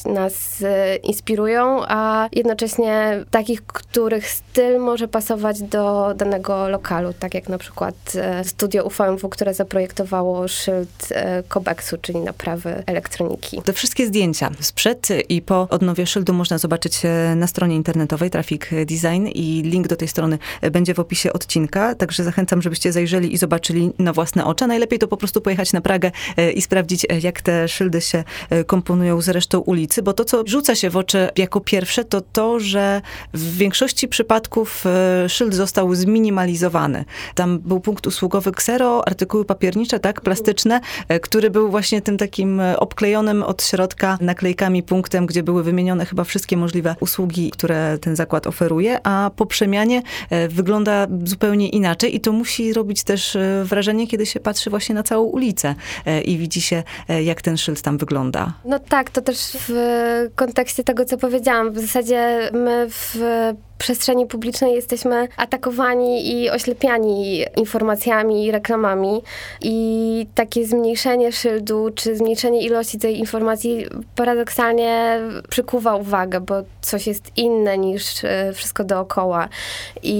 nas 0.05 0.61
e, 0.61 0.95
inspirują, 0.95 1.81
a 1.87 2.29
jednocześnie 2.31 3.23
takich, 3.31 3.65
których 3.65 4.29
styl 4.29 4.79
może 4.79 5.07
pasować 5.07 5.61
do 5.61 6.13
danego 6.15 6.69
lokalu, 6.69 7.13
tak 7.19 7.33
jak 7.33 7.49
na 7.49 7.57
przykład 7.57 7.95
e, 8.15 8.43
studio 8.43 8.83
UVMW, 8.83 9.29
które 9.29 9.53
zaprojektowało 9.53 10.47
szyld 10.47 11.09
Kobeksu, 11.47 11.97
czyli 12.01 12.19
naprawy 12.19 12.83
elektroniki. 12.85 13.61
Te 13.61 13.73
wszystkie 13.73 14.07
zdjęcia 14.07 14.51
sprzed 14.59 15.07
i 15.29 15.41
po 15.41 15.67
odnowie 15.69 16.05
szyldu 16.07 16.33
można 16.33 16.57
zobaczyć 16.57 17.01
na 17.35 17.47
stronie 17.47 17.75
internetowej 17.75 18.29
Traffic 18.29 18.61
Design 18.85 19.27
i 19.27 19.61
link 19.61 19.87
do 19.87 19.95
tej 19.95 20.07
strony 20.07 20.37
będzie 20.71 20.93
w 20.93 20.99
opisie 20.99 21.33
odcinka, 21.33 21.95
także 21.95 22.23
zachęcam, 22.23 22.61
żebyście 22.61 22.91
zajrzeli 22.91 23.33
i 23.33 23.37
zobaczyli 23.37 23.66
zobaczyli 23.67 23.91
na 23.99 24.13
własne 24.13 24.45
oczy. 24.45 24.67
Najlepiej 24.67 24.99
to 24.99 25.07
po 25.07 25.17
prostu 25.17 25.41
pojechać 25.41 25.73
na 25.73 25.81
Pragę 25.81 26.11
e, 26.37 26.51
i 26.51 26.61
sprawdzić, 26.61 27.05
e, 27.09 27.19
jak 27.19 27.41
te 27.41 27.67
szyldy 27.67 28.01
się 28.01 28.23
e, 28.49 28.63
komponują 28.63 29.21
z 29.21 29.29
resztą 29.29 29.59
ulicy, 29.59 30.03
bo 30.03 30.13
to, 30.13 30.25
co 30.25 30.43
rzuca 30.45 30.75
się 30.75 30.89
w 30.89 30.97
oczy 30.97 31.29
jako 31.37 31.61
pierwsze, 31.61 32.03
to 32.03 32.21
to, 32.21 32.59
że 32.59 33.01
w 33.33 33.57
większości 33.57 34.07
przypadków 34.07 34.83
szyld 35.27 35.53
został 35.53 35.95
zminimalizowany. 35.95 37.05
Tam 37.35 37.59
był 37.59 37.79
punkt 37.79 38.07
usługowy 38.07 38.51
ksero, 38.51 39.07
artykuły 39.07 39.45
papiernicze, 39.45 39.99
tak, 39.99 40.21
plastyczne, 40.21 40.79
który 41.21 41.49
był 41.49 41.71
właśnie 41.71 42.01
tym 42.01 42.17
takim 42.17 42.61
obklejonym 42.77 43.43
od 43.43 43.63
środka 43.63 44.17
naklejkami 44.21 44.83
punktem, 44.83 45.25
gdzie 45.25 45.43
były 45.43 45.63
wymienione 45.63 46.05
chyba 46.05 46.23
wszystkie 46.23 46.57
możliwe 46.57 46.95
usługi, 46.99 47.51
które 47.51 47.97
ten 47.97 48.15
zakład 48.15 48.47
oferuje, 48.47 48.99
a 49.03 49.31
po 49.35 49.45
przemianie 49.45 50.01
wygląda 50.49 51.07
zupełnie 51.23 51.69
inaczej 51.69 52.15
i 52.15 52.19
to 52.19 52.31
musi 52.31 52.73
robić 52.73 53.03
też 53.03 53.37
wrażenie, 53.63 54.07
kiedy 54.07 54.25
się 54.25 54.39
patrzy 54.39 54.69
właśnie 54.69 54.95
na 54.95 55.03
całą 55.03 55.23
ulicę 55.23 55.75
e, 56.05 56.21
i 56.21 56.37
widzi 56.37 56.61
się, 56.61 56.83
e, 57.09 57.23
jak 57.23 57.41
ten 57.41 57.57
szyld 57.57 57.81
tam 57.81 57.97
wygląda. 57.97 58.53
No 58.65 58.79
tak, 58.79 59.09
to 59.09 59.21
też 59.21 59.37
w 59.67 60.29
kontekście 60.35 60.83
tego, 60.83 61.05
co 61.05 61.17
powiedziałam. 61.17 61.71
W 61.71 61.79
zasadzie 61.79 62.49
my 62.53 62.87
w 62.89 63.17
przestrzeni 63.77 64.25
publicznej 64.25 64.73
jesteśmy 64.73 65.27
atakowani 65.37 66.31
i 66.31 66.49
oślepiani 66.49 67.45
informacjami 67.57 68.45
i 68.45 68.51
reklamami. 68.51 69.21
I 69.61 70.27
takie 70.35 70.65
zmniejszenie 70.65 71.31
szyldu, 71.31 71.89
czy 71.95 72.15
zmniejszenie 72.15 72.65
ilości 72.65 72.99
tej 72.99 73.19
informacji 73.19 73.85
paradoksalnie 74.15 75.19
przykuwa 75.49 75.95
uwagę, 75.95 76.41
bo 76.41 76.55
coś 76.81 77.07
jest 77.07 77.31
inne 77.35 77.77
niż 77.77 78.23
e, 78.23 78.53
wszystko 78.53 78.83
dookoła. 78.83 79.49
I 80.03 80.17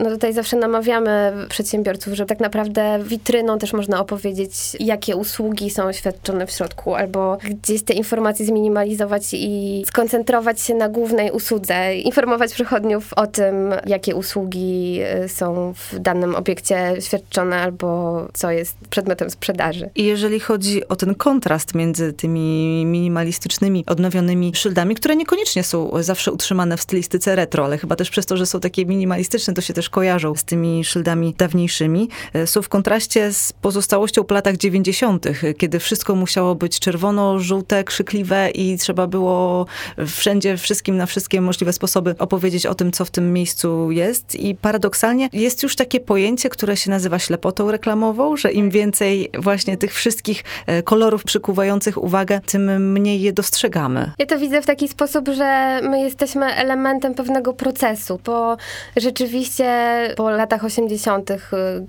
no 0.00 0.10
tutaj 0.10 0.32
zawsze 0.32 0.56
namawiamy 0.56 1.32
przedsiębiorców, 1.48 2.14
że 2.14 2.26
tak 2.26 2.40
naprawdę 2.40 2.98
witryną 3.04 3.58
też 3.58 3.72
można 3.72 4.00
opowiedzieć, 4.00 4.52
jakie 4.80 5.16
usługi 5.16 5.70
są 5.70 5.92
świadczone 5.92 6.46
w 6.46 6.50
środku, 6.50 6.94
albo 6.94 7.38
gdzieś 7.62 7.82
te 7.82 7.94
informacje 7.94 8.46
zminimalizować 8.46 9.22
i 9.32 9.84
skoncentrować 9.86 10.60
się 10.60 10.74
na 10.74 10.88
głównej 10.88 11.30
usłudze, 11.30 11.96
informować 11.96 12.52
przychodniów 12.54 13.12
o 13.12 13.26
tym, 13.26 13.74
jakie 13.86 14.14
usługi 14.14 15.00
y, 15.24 15.28
są 15.28 15.74
w 15.74 15.98
danym 15.98 16.34
obiekcie 16.34 16.94
świadczone, 17.00 17.56
albo 17.56 18.28
co 18.34 18.50
jest 18.50 18.76
przedmiotem 18.90 19.30
sprzedaży. 19.30 19.90
I 19.94 20.04
jeżeli 20.04 20.40
chodzi 20.40 20.88
o 20.88 20.96
ten 20.96 21.14
kontrast 21.14 21.74
między 21.74 22.12
tymi 22.12 22.84
minimalistycznymi, 22.86 23.84
odnowionymi 23.86 24.52
szyldami, 24.54 24.94
które 24.94 25.16
niekoniecznie 25.16 25.64
są 25.64 25.90
zawsze 26.00 26.32
utrzymane 26.32 26.76
w 26.76 26.82
stylistyce 26.82 27.36
retro, 27.36 27.64
ale 27.64 27.78
chyba 27.78 27.96
też 27.96 28.10
przez 28.10 28.26
to, 28.26 28.36
że 28.36 28.46
są 28.46 28.60
takie 28.60 28.86
minimalistyczne, 28.86 29.54
to 29.54 29.60
się 29.60 29.74
też 29.74 29.85
kojarzą 29.88 30.34
z 30.34 30.44
tymi 30.44 30.84
szyldami 30.84 31.34
dawniejszymi, 31.38 32.08
y, 32.36 32.46
są 32.46 32.62
w 32.62 32.68
kontraście 32.68 33.32
z 33.32 33.52
pozostałością 33.52 34.24
po 34.24 34.34
latach 34.34 34.56
90., 34.56 35.26
kiedy 35.58 35.78
wszystko 35.78 36.14
musiało 36.14 36.54
być 36.54 36.80
czerwono, 36.80 37.38
żółte, 37.38 37.84
krzykliwe 37.84 38.50
i 38.50 38.78
trzeba 38.78 39.06
było 39.06 39.66
wszędzie, 40.06 40.56
wszystkim 40.56 40.96
na 40.96 41.06
wszystkie 41.06 41.40
możliwe 41.40 41.72
sposoby 41.72 42.14
opowiedzieć 42.18 42.66
o 42.66 42.74
tym, 42.74 42.92
co 42.92 43.04
w 43.04 43.10
tym 43.10 43.32
miejscu 43.32 43.90
jest. 43.90 44.34
I 44.34 44.54
paradoksalnie 44.54 45.28
jest 45.32 45.62
już 45.62 45.76
takie 45.76 46.00
pojęcie, 46.00 46.48
które 46.48 46.76
się 46.76 46.90
nazywa 46.90 47.18
ślepotą 47.18 47.70
reklamową, 47.70 48.36
że 48.36 48.52
im 48.52 48.70
więcej 48.70 49.30
właśnie 49.38 49.76
tych 49.76 49.94
wszystkich 49.94 50.44
e, 50.66 50.82
kolorów 50.82 51.24
przykuwających 51.24 52.02
uwagę, 52.02 52.40
tym 52.46 52.92
mniej 52.92 53.20
je 53.20 53.32
dostrzegamy. 53.32 54.12
Ja 54.18 54.26
to 54.26 54.38
widzę 54.38 54.62
w 54.62 54.66
taki 54.66 54.88
sposób, 54.88 55.28
że 55.28 55.80
my 55.82 56.00
jesteśmy 56.00 56.46
elementem 56.54 57.14
pewnego 57.14 57.52
procesu, 57.52 58.20
bo 58.24 58.56
rzeczywiście 58.96 59.75
po 60.16 60.30
latach 60.30 60.64
80., 60.64 61.30
y, 61.30 61.36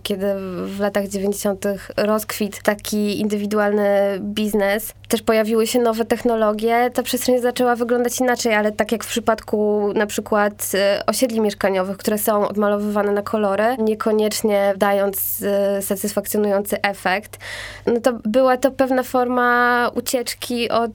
kiedy 0.04 0.26
w 0.66 0.80
latach 0.80 1.08
90. 1.08 1.66
rozkwit 1.98 2.64
taki 2.64 3.20
indywidualny 3.20 4.20
biznes, 4.20 4.94
też 5.08 5.22
pojawiły 5.22 5.68
się 5.68 5.80
nowe 5.80 6.06
technologie, 6.06 6.90
ta 6.94 7.04
przestrzeń 7.04 7.40
zaczęła 7.40 7.76
wyglądać 7.76 8.20
inaczej, 8.20 8.54
ale 8.54 8.72
tak 8.72 8.92
jak 8.92 9.04
w 9.04 9.08
przypadku 9.08 9.92
na 9.96 10.06
przykład 10.06 10.72
y, 10.74 11.06
osiedli 11.06 11.42
mieszkaniowych, 11.42 11.98
które 11.98 12.18
są 12.18 12.48
odmalowywane 12.48 13.12
na 13.12 13.22
kolory, 13.22 13.64
niekoniecznie 13.80 14.74
dając 14.78 15.42
y, 15.80 15.82
satysfakcjonujący 15.82 16.82
efekt, 16.82 17.38
no 17.86 18.02
to 18.02 18.14
była 18.26 18.58
to 18.58 18.72
pewna 18.72 19.04
forma 19.04 19.92
ucieczki 19.96 20.70
od 20.70 20.92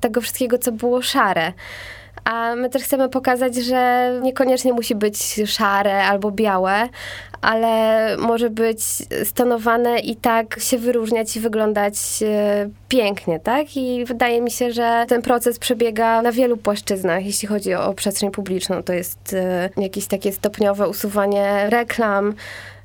tego 0.00 0.20
wszystkiego, 0.20 0.58
co 0.58 0.72
było 0.72 1.02
szare. 1.02 1.52
A 2.24 2.54
my 2.54 2.70
też 2.70 2.82
chcemy 2.82 3.08
pokazać, 3.08 3.54
że 3.56 4.12
niekoniecznie 4.22 4.72
musi 4.72 4.94
być 4.94 5.40
szare 5.46 6.04
albo 6.04 6.30
białe, 6.30 6.88
ale 7.40 8.16
może 8.16 8.50
być 8.50 8.80
stonowane 9.24 9.98
i 9.98 10.16
tak 10.16 10.60
się 10.60 10.78
wyróżniać 10.78 11.36
i 11.36 11.40
wyglądać 11.40 11.94
e, 12.22 12.68
pięknie, 12.88 13.40
tak? 13.40 13.76
I 13.76 14.04
wydaje 14.04 14.40
mi 14.40 14.50
się, 14.50 14.72
że 14.72 15.04
ten 15.08 15.22
proces 15.22 15.58
przebiega 15.58 16.22
na 16.22 16.32
wielu 16.32 16.56
płaszczyznach, 16.56 17.26
jeśli 17.26 17.48
chodzi 17.48 17.74
o 17.74 17.94
przestrzeń 17.94 18.30
publiczną. 18.30 18.82
To 18.82 18.92
jest 18.92 19.34
e, 19.34 19.70
jakieś 19.76 20.06
takie 20.06 20.32
stopniowe 20.32 20.88
usuwanie 20.88 21.66
reklam, 21.68 22.34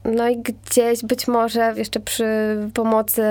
no 0.06 0.29
i 0.29 0.38
gdzieś 0.38 1.03
być 1.03 1.27
może 1.27 1.74
jeszcze 1.77 2.00
przy 2.00 2.25
pomocy 2.74 3.24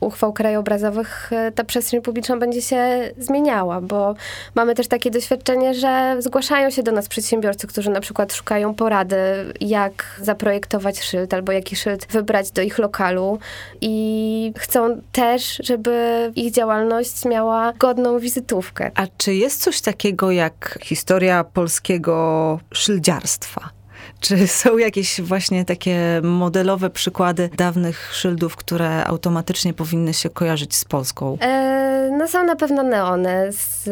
uchwał 0.00 0.32
krajobrazowych 0.32 1.32
e, 1.32 1.52
ta 1.52 1.64
przestrzeń 1.64 2.02
publiczna 2.02 2.36
będzie 2.36 2.62
się 2.62 3.10
zmieniała, 3.18 3.80
bo 3.80 4.14
mamy 4.54 4.74
też 4.74 4.88
takie 4.88 5.10
doświadczenie, 5.10 5.74
że 5.74 6.16
zgłaszają 6.18 6.70
się 6.70 6.82
do 6.82 6.92
nas 6.92 7.08
przedsiębiorcy, 7.08 7.66
którzy 7.66 7.90
na 7.90 8.00
przykład 8.00 8.32
szukają 8.32 8.74
porady, 8.74 9.16
jak 9.60 10.20
zaprojektować 10.22 11.02
szyld 11.02 11.34
albo 11.34 11.52
jaki 11.52 11.76
szyld 11.76 12.06
wybrać 12.10 12.50
do 12.50 12.62
ich 12.62 12.78
lokalu 12.78 13.38
i 13.80 14.52
chcą 14.58 15.00
też, 15.12 15.60
żeby 15.64 16.32
ich 16.36 16.52
działalność 16.52 17.24
miała 17.24 17.72
godną 17.72 18.18
wizytówkę. 18.18 18.90
A 18.94 19.06
czy 19.18 19.34
jest 19.34 19.62
coś 19.62 19.80
takiego 19.80 20.30
jak 20.30 20.78
historia 20.82 21.44
polskiego 21.44 22.60
szyldziarstwa? 22.72 23.83
Czy 24.20 24.46
są 24.46 24.78
jakieś 24.78 25.20
właśnie 25.20 25.64
takie 25.64 26.20
modelowe 26.22 26.90
przykłady 26.90 27.50
dawnych 27.56 28.10
szyldów, 28.14 28.56
które 28.56 29.04
automatycznie 29.04 29.74
powinny 29.74 30.14
się 30.14 30.30
kojarzyć 30.30 30.76
z 30.76 30.84
Polską? 30.84 31.38
E, 31.40 32.10
no 32.18 32.28
są 32.28 32.44
na 32.44 32.56
pewno 32.56 32.82
neony 32.82 33.52
z 33.52 33.88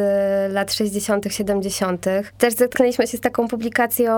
lat 0.53 0.73
60., 0.73 1.25
70. 1.31 2.07
Też 2.39 2.55
zetknęliśmy 2.55 3.07
się 3.07 3.19
z 3.19 3.21
taką 3.21 3.49
publikacją 3.49 4.13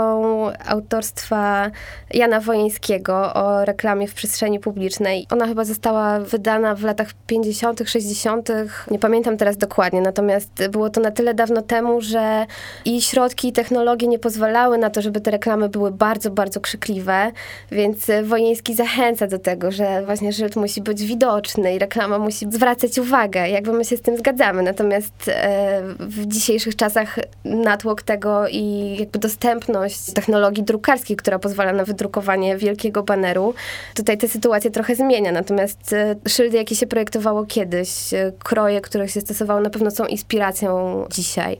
autorstwa 0.67 1.71
Jana 2.15 2.41
Wojeńskiego 2.41 3.35
o 3.35 3.65
reklamie 3.65 4.09
w 4.09 4.15
przestrzeni 4.15 4.61
publicznej. 4.61 5.27
Ona 5.31 5.47
chyba 5.47 5.65
została 5.65 6.21
wydana 6.21 6.75
w 6.75 6.83
latach 6.83 7.09
50., 7.27 7.83
60., 7.87 8.49
nie 8.91 8.99
pamiętam 8.99 9.37
teraz 9.37 9.57
dokładnie, 9.57 10.01
natomiast 10.01 10.69
było 10.71 10.91
to 10.91 11.01
na 11.01 11.11
tyle 11.11 11.35
dawno 11.35 11.63
temu, 11.63 12.01
że 12.01 12.47
i 12.85 13.03
środki, 13.03 13.49
i 13.49 13.53
technologie 13.53 14.09
nie 14.09 14.19
pozwalały 14.19 14.79
na 14.79 14.91
to, 14.91 15.03
żeby 15.03 15.21
te 15.21 15.31
reklamy 15.31 15.69
były 15.69 15.91
bardzo, 15.95 16.31
bardzo 16.31 16.61
krzykliwe, 16.61 17.33
więc 17.73 18.07
Wojeński 18.25 18.75
zachęca 18.75 19.27
do 19.27 19.39
tego, 19.39 19.71
że 19.71 20.03
właśnie 20.05 20.33
szyld 20.33 20.57
musi 20.57 20.83
być 20.83 21.03
widoczny 21.03 21.75
i 21.75 21.79
reklama 21.79 22.19
musi 22.19 22.47
zwracać 22.51 22.99
uwagę. 22.99 23.49
Jakby 23.49 23.73
my 23.73 23.85
się 23.85 23.97
z 23.97 24.01
tym 24.03 24.17
zgadzamy. 24.17 24.63
Natomiast 24.63 25.29
e, 25.29 25.83
w 25.99 26.27
dzisiejszych 26.27 26.77
czasach 26.77 27.19
natłok 27.45 28.03
tego 28.03 28.49
i 28.49 28.97
jakby 28.99 29.19
dostępność 29.19 30.13
technologii 30.13 30.65
drukarskiej, 30.65 31.17
która 31.17 31.39
pozwala 31.39 31.73
na 31.73 31.85
wydrukowanie 31.85 32.57
wielkiego 32.57 33.03
baneru, 33.03 33.55
tutaj 33.95 34.19
tę 34.19 34.29
sytuację 34.29 34.71
trochę 34.71 34.95
zmienia. 34.95 35.33
Natomiast 35.33 35.93
e, 35.93 36.17
szyldy, 36.29 36.57
jakie 36.57 36.77
się 36.77 36.87
projektowało 36.87 37.47
kiedyś, 37.47 38.15
e, 38.15 38.33
kroje, 38.43 38.81
które 38.81 39.09
się 39.09 39.21
stosowało, 39.21 39.61
na 39.61 39.71
pewno 39.71 39.91
są 39.91 40.07
inspiracją 40.07 41.05
dzisiaj. 41.11 41.59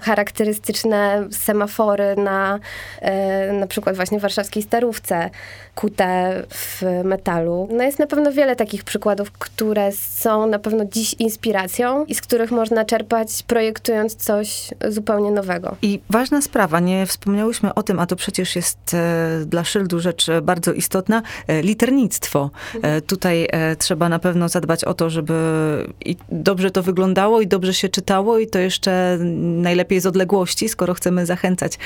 Charakterystyczne 0.00 1.28
semafory 1.30 2.16
na 2.16 2.58
na 3.52 3.66
przykład 3.76 3.86
przykład 3.86 3.96
właśnie 3.96 4.20
warszawskiej 4.20 4.62
starówce 4.62 5.30
kute 5.74 6.42
w 6.48 6.82
metalu. 7.04 7.68
No 7.70 7.84
jest 7.84 7.98
na 7.98 8.06
pewno 8.06 8.32
wiele 8.32 8.56
takich 8.56 8.84
przykładów, 8.84 9.32
które 9.32 9.92
są 9.92 10.46
na 10.46 10.58
pewno 10.58 10.84
dziś 10.84 11.14
inspiracją 11.18 12.04
i 12.04 12.14
z 12.14 12.20
których 12.20 12.50
można 12.50 12.84
czerpać, 12.84 13.42
projektując 13.46 14.14
coś 14.14 14.70
zupełnie 14.88 15.30
nowego. 15.30 15.76
I 15.82 16.00
ważna 16.10 16.42
sprawa, 16.42 16.80
nie 16.80 17.06
wspomniałyśmy 17.06 17.74
o 17.74 17.82
tym, 17.82 17.98
a 17.98 18.06
to 18.06 18.16
przecież 18.16 18.56
jest 18.56 18.94
e, 18.94 19.44
dla 19.46 19.64
szyldu 19.64 20.00
rzecz 20.00 20.26
bardzo 20.42 20.72
istotna, 20.72 21.22
e, 21.46 21.62
liternictwo. 21.62 22.50
E, 22.74 22.76
mhm. 22.76 23.02
tutaj 23.02 23.48
trzeba 23.78 24.08
na 24.08 24.18
pewno 24.18 24.48
zadbać 24.48 24.84
o 24.84 24.94
to, 24.94 25.10
żeby 25.10 25.34
i 26.04 26.16
dobrze 26.32 26.70
to 26.70 26.82
wyglądało 26.82 27.40
i 27.40 27.46
dobrze 27.46 27.74
się 27.74 27.88
czytało 27.88 28.38
i 28.38 28.46
to 28.46 28.58
jeszcze 28.58 29.18
najlepiej 29.62 30.00
z 30.00 30.06
odległości, 30.06 30.68
skoro 30.68 30.94
chcemy 30.94 31.26
zachęcać 31.26 31.78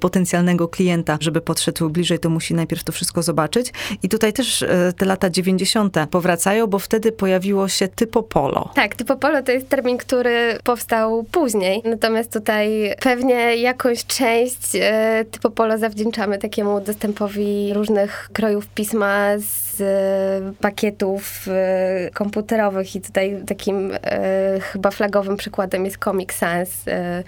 potencjalnego 0.00 0.68
klienta, 0.68 1.18
żeby 1.20 1.33
podszedł 1.40 1.90
bliżej, 1.90 2.18
to 2.18 2.30
musi 2.30 2.54
najpierw 2.54 2.84
to 2.84 2.92
wszystko 2.92 3.22
zobaczyć. 3.22 3.72
I 4.02 4.08
tutaj 4.08 4.32
też 4.32 4.62
e, 4.62 4.92
te 4.96 5.04
lata 5.04 5.30
90. 5.30 5.96
powracają, 6.10 6.66
bo 6.66 6.78
wtedy 6.78 7.12
pojawiło 7.12 7.68
się 7.68 7.88
typo 7.88 8.22
polo. 8.22 8.70
Tak, 8.74 8.94
typo 8.96 9.16
polo 9.16 9.42
to 9.42 9.52
jest 9.52 9.68
termin, 9.68 9.98
który 9.98 10.58
powstał 10.64 11.24
później. 11.32 11.82
Natomiast 11.84 12.32
tutaj 12.32 12.94
pewnie 13.00 13.56
jakąś 13.56 14.06
część 14.06 14.58
e, 14.74 15.24
typo 15.30 15.50
polo 15.50 15.78
zawdzięczamy 15.78 16.38
takiemu 16.38 16.80
dostępowi 16.80 17.74
różnych 17.74 18.30
krojów 18.32 18.66
pisma 18.66 19.38
z 19.38 19.63
pakietów 20.60 21.48
e, 21.48 22.10
komputerowych 22.14 22.96
i 22.96 23.00
tutaj 23.00 23.42
takim 23.46 23.92
chyba 24.60 24.90
flagowym 24.90 25.36
przykładem 25.36 25.84
jest 25.84 25.96
Comic 25.98 26.32
Sans. 26.32 26.70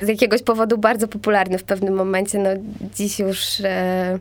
z 0.02 0.08
jakiegoś 0.08 0.42
powodu 0.42 0.78
bardzo 0.78 1.08
popularny 1.08 1.58
w 1.58 1.64
pewnym 1.64 1.94
momencie. 1.94 2.38
No, 2.38 2.50
dziś 2.94 3.18
już 3.18 3.62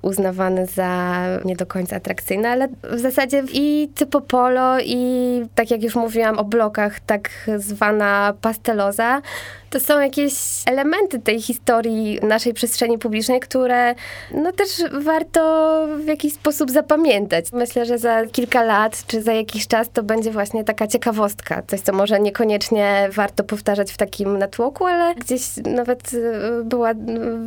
uznawany 0.02 0.66
za 0.66 1.24
nie 1.46 1.56
do 1.56 1.66
końca 1.66 1.96
atrakcyjny, 1.96 2.48
ale 2.50 2.68
w 2.92 3.00
zasadzie 3.00 3.44
i 3.54 3.90
typo 3.96 4.22
polo 4.22 4.80
i 4.80 5.42
tak 5.56 5.72
jak 5.72 5.84
już 5.84 5.96
mówiłam 5.96 6.40
o 6.40 6.44
blokach, 6.44 7.00
tak 7.00 7.30
zwana 7.58 8.34
pasteloza, 8.42 9.22
to 9.70 9.80
są 9.80 10.00
jakieś 10.00 10.34
elementy 10.66 11.20
tej 11.20 11.42
historii 11.42 12.20
naszej 12.24 12.54
przestrzeni 12.54 12.98
publicznej, 12.98 13.40
które 13.40 13.96
no 14.32 14.52
też 14.52 14.70
warto 14.92 15.42
w 15.98 16.08
jakiś 16.08 16.34
sposób 16.34 16.72
zapamiętać. 16.72 17.46
Myślę, 17.54 17.86
że 17.86 17.98
za 17.98 18.26
kilka 18.26 18.64
lat, 18.64 19.04
czy 19.08 19.22
za 19.22 19.34
jakiś 19.34 19.68
czas 19.68 19.90
to 19.94 20.04
będzie 20.04 20.32
właśnie 20.32 20.64
taka 20.64 20.88
ciekawostka. 20.88 21.62
Coś, 21.68 21.82
co 21.82 21.94
może 21.94 22.20
niekoniecznie 22.20 23.10
warto 23.12 23.44
powtarzać 23.44 23.92
w 23.92 23.98
takim 23.98 24.38
natłoku, 24.38 24.86
ale 24.86 25.16
gdzieś 25.16 25.42
nawet 25.66 26.12
e, 26.14 26.64
była 26.64 26.92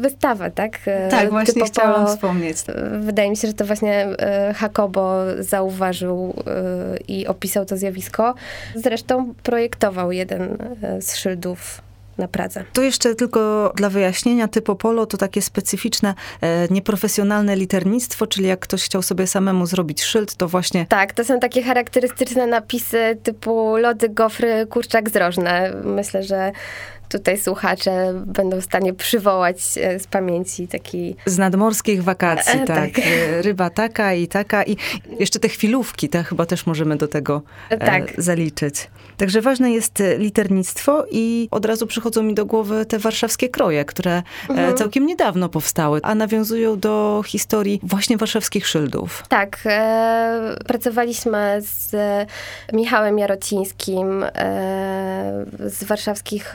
wystawa, 0.00 0.50
tak? 0.50 0.78
E, 0.86 1.08
tak, 1.08 1.30
właśnie 1.30 1.54
Typo 1.54 1.66
chciałam 1.66 2.06
wspomnieć. 2.06 2.56
Wydaje 3.00 3.30
mi 3.30 3.36
się, 3.36 3.48
że 3.48 3.54
to 3.54 3.64
właśnie 3.64 4.06
Jacobo 4.62 5.14
zauważył 5.38 6.34
i 7.08 7.26
opisał 7.26 7.64
to 7.64 7.76
zjawisko. 7.76 8.34
Zresztą 8.74 9.34
projektował 9.42 10.12
jeden 10.12 10.56
z 11.00 11.16
szyldów 11.16 11.87
na 12.18 12.28
Pradze. 12.28 12.64
To 12.72 12.82
jeszcze 12.82 13.14
tylko 13.14 13.72
dla 13.76 13.90
wyjaśnienia, 13.90 14.48
Typopolo 14.48 15.06
to 15.06 15.16
takie 15.16 15.42
specyficzne, 15.42 16.14
e, 16.40 16.68
nieprofesjonalne 16.68 17.56
liternictwo, 17.56 18.26
czyli 18.26 18.46
jak 18.46 18.60
ktoś 18.60 18.84
chciał 18.84 19.02
sobie 19.02 19.26
samemu 19.26 19.66
zrobić 19.66 20.02
szyld, 20.02 20.34
to 20.34 20.48
właśnie... 20.48 20.86
Tak, 20.86 21.12
to 21.12 21.24
są 21.24 21.40
takie 21.40 21.62
charakterystyczne 21.62 22.46
napisy 22.46 23.18
typu 23.22 23.76
lody, 23.76 24.08
gofry, 24.08 24.66
kurczak 24.70 25.10
zrożne. 25.10 25.72
Myślę, 25.84 26.22
że 26.22 26.52
tutaj 27.08 27.38
słuchacze 27.38 28.22
będą 28.26 28.60
w 28.60 28.64
stanie 28.64 28.94
przywołać 28.94 29.56
e, 29.76 29.98
z 29.98 30.06
pamięci 30.06 30.68
taki... 30.68 31.16
Z 31.26 31.38
nadmorskich 31.38 32.02
wakacji, 32.04 32.60
e, 32.60 32.66
tak. 32.66 32.94
tak. 32.94 33.04
E, 33.06 33.42
ryba 33.42 33.70
taka 33.70 34.14
i 34.14 34.28
taka 34.28 34.64
i 34.64 34.76
jeszcze 35.20 35.38
te 35.38 35.48
chwilówki, 35.48 36.08
te 36.08 36.24
chyba 36.24 36.46
też 36.46 36.66
możemy 36.66 36.96
do 36.96 37.08
tego 37.08 37.42
tak. 37.68 38.12
zaliczyć. 38.18 38.90
Także 39.16 39.40
ważne 39.40 39.70
jest 39.70 40.02
liternictwo 40.18 41.04
i 41.10 41.48
od 41.50 41.64
razu 41.64 41.86
przychodzą 41.86 42.22
mi 42.22 42.34
do 42.34 42.46
głowy 42.46 42.86
te 42.86 42.98
warszawskie 42.98 43.48
kroje, 43.48 43.84
które 43.84 44.22
mhm. 44.50 44.76
całkiem 44.76 45.06
niedawno 45.06 45.48
powstały, 45.48 46.00
a 46.02 46.14
nawiązują 46.14 46.78
do 46.78 47.22
historii 47.26 47.80
właśnie 47.82 48.16
warszawskich 48.16 48.66
szyldów. 48.66 49.24
Tak. 49.28 49.58
Pracowaliśmy 50.66 51.58
z 51.60 51.96
Michałem 52.72 53.18
Jarocińskim 53.18 54.24
z 55.58 55.84
warszawskich 55.84 56.54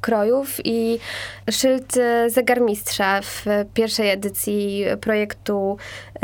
krojów 0.00 0.56
i 0.64 0.98
szyld 1.50 1.94
zegarmistrza 2.28 3.20
w 3.22 3.46
pierwszej 3.74 4.10
edycji 4.10 4.84
projektu 5.00 5.76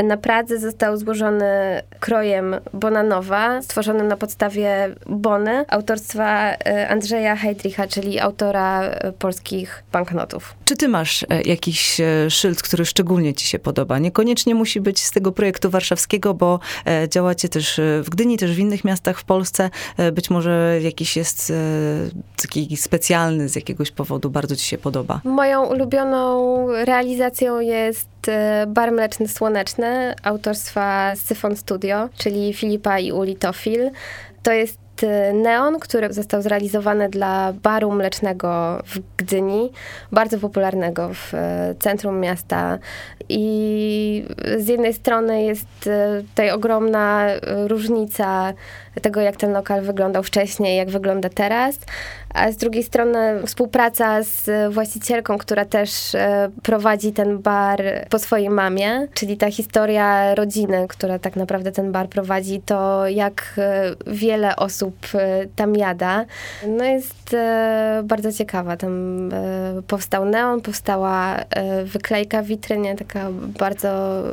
na 0.03 0.17
Pradze 0.17 0.59
został 0.59 0.97
złożony 0.97 1.81
krojem 1.99 2.55
Bonanowa, 2.73 3.61
stworzony 3.61 4.03
na 4.03 4.17
podstawie 4.17 4.95
Bony 5.05 5.65
autorstwa 5.67 6.51
e, 6.51 6.89
Andrzeja 6.89 7.35
Heydricha, 7.35 7.87
czyli 7.87 8.19
autora 8.19 8.81
e, 8.81 9.11
polskich 9.11 9.83
banknotów. 9.91 10.55
Czy 10.65 10.75
ty 10.75 10.87
masz 10.87 11.25
e, 11.29 11.41
jakiś 11.41 12.01
szyld, 12.29 12.61
który 12.61 12.85
szczególnie 12.85 13.33
ci 13.33 13.47
się 13.47 13.59
podoba? 13.59 13.99
Niekoniecznie 13.99 14.55
musi 14.55 14.81
być 14.81 15.03
z 15.03 15.11
tego 15.11 15.31
projektu 15.31 15.69
warszawskiego, 15.69 16.33
bo 16.33 16.59
działacie 17.09 17.49
też 17.49 17.81
w 18.03 18.09
Gdyni, 18.09 18.37
też 18.37 18.51
w 18.51 18.59
innych 18.59 18.83
miastach 18.83 19.19
w 19.19 19.23
Polsce. 19.23 19.69
Być 20.13 20.29
może 20.29 20.79
jakiś 20.81 21.17
jest 21.17 21.53
taki 22.41 22.77
specjalny 22.77 23.49
z 23.49 23.55
jakiegoś 23.69 23.91
powodu, 23.91 24.29
bardzo 24.29 24.55
ci 24.55 24.65
się 24.65 24.77
podoba. 24.77 25.21
Moją 25.23 25.65
ulubioną 25.65 26.67
realizacją 26.71 27.59
jest 27.59 28.09
Bar 28.67 28.91
Mleczny 28.91 29.27
Słoneczny 29.27 30.15
autorstwa 30.23 31.15
Syfon 31.15 31.55
Studio, 31.55 32.09
czyli 32.17 32.53
Filipa 32.53 32.99
i 32.99 33.11
Uli 33.11 33.35
Tofil. 33.35 33.89
To 34.43 34.51
jest 34.51 34.79
Y, 35.03 35.33
neon, 35.33 35.79
który 35.79 36.13
został 36.13 36.41
zrealizowany 36.41 37.09
dla 37.09 37.53
baru 37.53 37.91
mlecznego 37.91 38.79
w 38.85 38.99
Gdyni, 39.17 39.71
bardzo 40.11 40.37
popularnego 40.37 41.09
w 41.13 41.33
y, 41.33 41.37
centrum 41.79 42.19
miasta. 42.19 42.79
I 43.29 44.25
z 44.57 44.67
jednej 44.67 44.93
strony 44.93 45.43
jest 45.43 45.67
tutaj 46.29 46.51
ogromna 46.51 47.27
różnica 47.67 48.53
tego, 49.01 49.21
jak 49.21 49.35
ten 49.35 49.51
lokal 49.53 49.81
wyglądał 49.81 50.23
wcześniej, 50.23 50.77
jak 50.77 50.89
wygląda 50.89 51.29
teraz, 51.29 51.79
a 52.37 52.51
z 52.51 52.57
drugiej 52.57 52.83
strony 52.83 53.41
współpraca 53.45 54.23
z 54.23 54.73
właścicielką, 54.73 55.37
która 55.37 55.65
też 55.65 56.15
prowadzi 56.63 57.11
ten 57.13 57.37
bar 57.37 57.83
po 58.09 58.19
swojej 58.19 58.49
mamie, 58.49 59.07
czyli 59.13 59.37
ta 59.37 59.51
historia 59.51 60.35
rodziny, 60.35 60.85
która 60.89 61.19
tak 61.19 61.35
naprawdę 61.35 61.71
ten 61.71 61.91
bar 61.91 62.09
prowadzi, 62.09 62.61
to 62.65 63.07
jak 63.07 63.59
wiele 64.07 64.55
osób 64.55 64.95
e, 65.13 65.45
tam 65.55 65.75
jada. 65.75 66.25
No 66.67 66.85
jest 66.85 67.33
e, 67.33 68.01
bardzo 68.03 68.31
ciekawa. 68.33 68.77
Tam 68.77 69.29
e, 69.33 69.81
powstał 69.87 70.25
neon, 70.25 70.61
powstała 70.61 71.37
wyklejka 71.85 72.41
w 72.41 72.45
witrynie, 72.45 72.95
taka 72.95 73.31
bardzo 73.31 74.23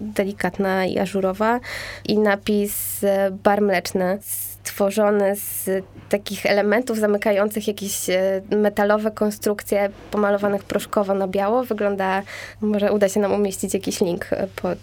delikatna 0.00 0.86
i 0.86 0.98
ażurowa 0.98 1.60
i 2.04 2.18
napis 2.18 3.00
bar 3.44 3.62
mleczny 3.62 4.18
stworzony 4.64 5.36
z 5.36 5.84
takich 6.08 6.46
elementów 6.46 6.98
zamykających 6.98 7.68
jakieś 7.68 8.06
metalowe 8.50 9.10
konstrukcje 9.10 9.90
pomalowanych 10.10 10.64
proszkowo 10.64 11.14
na 11.14 11.28
biało. 11.28 11.64
Wygląda, 11.64 12.22
może 12.60 12.92
uda 12.92 13.08
się 13.08 13.20
nam 13.20 13.32
umieścić 13.32 13.74
jakiś 13.74 14.00
link 14.00 14.30
pod... 14.56 14.78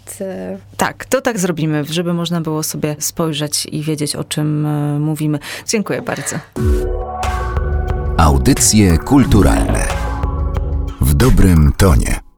Tak, 0.76 1.04
to 1.04 1.20
tak 1.20 1.38
zrobimy, 1.38 1.84
żeby 1.84 2.12
można 2.14 2.40
było 2.40 2.62
sobie 2.62 2.96
spojrzeć 2.98 3.66
i 3.66 3.82
wiedzieć, 3.82 4.16
o 4.16 4.24
czym 4.24 4.66
mówimy. 5.00 5.38
Dziękuję 5.66 6.02
bardzo. 6.02 6.36
Audycje 8.16 8.98
kulturalne 8.98 9.84
w 11.00 11.14
dobrym 11.14 11.72
tonie. 11.76 12.31